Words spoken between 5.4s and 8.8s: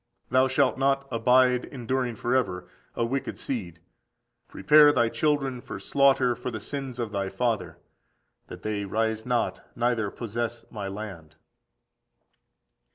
for slaughter, for the sins of thy father, that